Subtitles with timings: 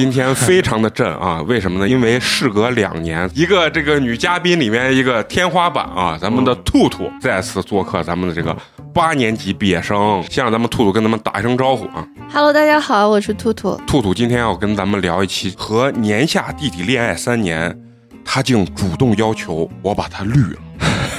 [0.00, 1.42] 今天非常的震啊！
[1.46, 1.86] 为什么呢？
[1.86, 8.56] 因为事隔两年，一个这个女嘉宾里面一个天花板啊，咱们的兔兔再次做客咱们的这个
[8.94, 12.02] 八年级毕业生，先让咱们兔兔跟咱们打一声招呼啊
[12.32, 13.78] ！Hello，大家好，我是兔兔。
[13.86, 17.78] 兔兔今天要跟咱们聊一期和年下弟弟恋爱三年，
[18.24, 20.60] 他竟主动要求我把他绿了。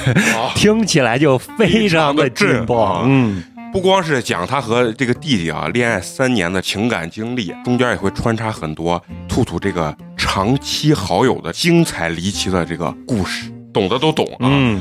[0.56, 3.04] 听起来就非常的劲爆。
[3.06, 3.40] 嗯，
[3.72, 14.40] 不光是讲他和这个弟弟啊恋爱三年的情感经历，中间也会穿插很多兔兔这个长期好友的精彩离奇的这个故事，懂的都懂啊。
[14.42, 14.78] 嗯，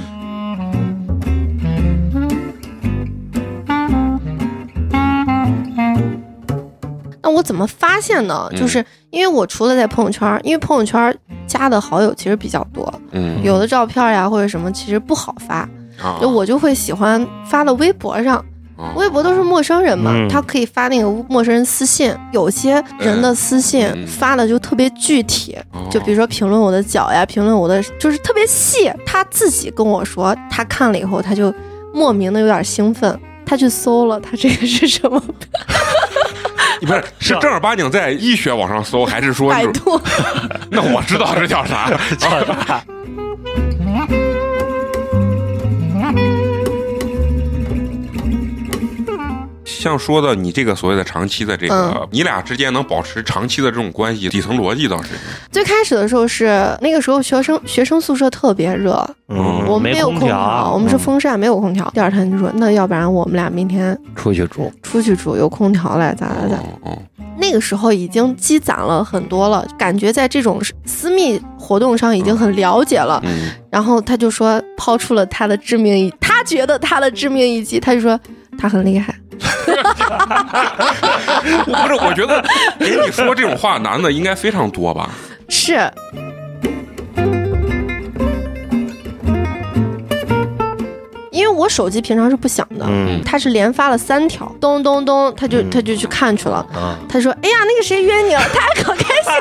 [7.23, 8.49] 那我怎么发现呢？
[8.51, 15.59] 嗯就是因为我除了在朋友圈，因为朋友圈加的好友其实比较多，嗯，有的照片呀或者什么其实不好发，
[16.03, 18.43] 啊就我就会喜欢发到微博上。
[18.81, 28.91] 啊微博都是陌生人嘛，嗯他可以发那个陌生人私信，有些人的私信嗯发的就特别具体，哦就比如说评论我的脚呀，评论我的就是特别细。
[29.05, 31.53] 他自己跟我说，他看了以后，他就
[31.93, 35.21] 莫名的有点兴奋，他去搜了，他这个是什么？
[36.81, 39.67] 不是是正儿八经在医学网上搜，还是说是？
[39.67, 40.01] 百度。
[40.71, 41.91] 那我知道这叫啥？
[49.81, 55.09] 像说的你这个所谓的长期的这个，嗯你俩之间能保持长期的这种关系，底层逻辑倒是
[55.51, 56.45] 最开始的时候是
[56.81, 58.93] 那个时候学生学生宿舍特别热，
[59.27, 61.89] 嗯我们没有空空调，我们是嗯风扇，没有空调。
[61.95, 64.71] 第二天就说，那要不然我们俩明天出去住。
[64.83, 66.57] 出去住，有空调来咋咋咋。
[66.57, 66.97] 哦哦
[67.37, 73.19] 那个时候已经积攒了很多了，感觉在这种私密活动上已经很了解了。
[73.25, 78.19] 嗯，然后他就说抛出了他的致命一，他觉得他的致命一击，他就说
[78.59, 79.15] 他很厉害。
[81.67, 82.41] 我 不是，我觉得
[82.79, 85.09] 给你说这种话，男的应该非常多吧？
[85.49, 85.91] 是，
[91.31, 96.57] 因为我手机平常是不响的，嗯他是连发了三条，咚咚咚，他就嗯他就去看去了。
[96.73, 99.31] 啊，他说：“哎呀，那个谁约你了，他还可开心。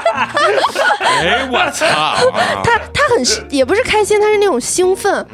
[1.00, 1.86] 哎，我操！
[2.64, 5.26] 他他很也不是开心，他是那种兴奋。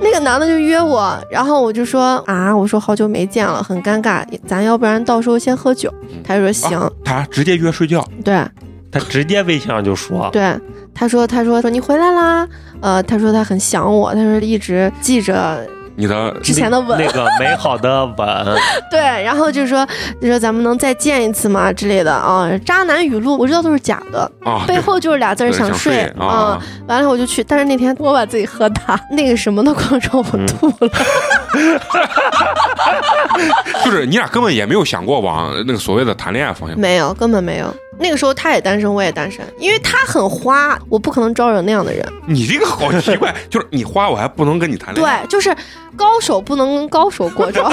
[0.00, 5.92] 那个男的就约我，然后我就说啊，我说好久没见了，很尴尬，咱要不然到时候先喝酒。
[6.24, 8.44] 他就说行，啊他直接约睡觉，对。
[8.92, 10.52] 他直接微信上就说，对，
[10.92, 12.48] 他说他说说你回来啦，
[12.80, 15.64] 呃，他说他很想我，他说一直记着
[16.00, 18.56] 你的 之前的吻，那个美好的吻，
[18.90, 19.86] 对，然后就说
[20.20, 26.58] 就说咱们能再见一次吗之类的啊，渣男语录我知道都是假的，啊，背后就是俩字儿对想睡啊啊。
[26.88, 30.90] 完了我就去，但是那天我把自己喝大，那个什么的光让我吐了。
[33.84, 36.78] 就是你俩根本也没有想过往那个所谓的谈恋爱方向。
[36.78, 37.74] 没有，根本没有。
[38.00, 42.04] 那个时候他也单身，我也单身，因为他很花，我不可能招惹那样的人。
[42.26, 45.20] 你这个好奇怪， 就是你花我还不能跟你谈恋爱。
[45.20, 45.54] 对，就是
[45.94, 47.70] 高手不能跟高手过招。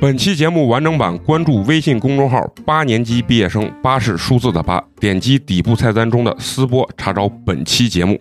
[0.00, 8.18] 本期节目完整版关注微信公众号“八年级毕业生”，八是数字的八，点击底部菜单中的“私播”查找本期节目。